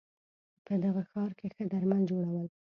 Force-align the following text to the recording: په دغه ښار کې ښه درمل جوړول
په 0.65 0.73
دغه 0.83 1.01
ښار 1.11 1.31
کې 1.39 1.47
ښه 1.53 1.63
درمل 1.71 2.01
جوړول 2.11 2.47